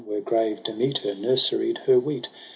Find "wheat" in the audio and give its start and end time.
1.99-2.27